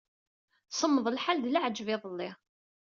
Semmeḍ 0.77 1.05
lḥal 1.17 1.37
d 1.41 1.45
leɛǧeb 1.49 1.87
iḍelli. 1.95 2.29